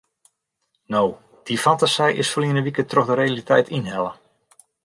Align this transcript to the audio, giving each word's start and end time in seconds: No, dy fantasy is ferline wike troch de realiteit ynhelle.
No, 0.95 1.03
dy 1.45 1.57
fantasy 1.65 2.09
is 2.21 2.31
ferline 2.33 2.65
wike 2.65 2.83
troch 2.89 3.09
de 3.09 3.15
realiteit 3.19 3.73
ynhelle. 3.77 4.13